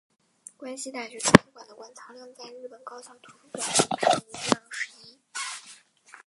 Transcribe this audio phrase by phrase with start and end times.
[0.57, 5.19] 关西大学图书馆的馆藏量在日本高校图书馆中排名第二十一。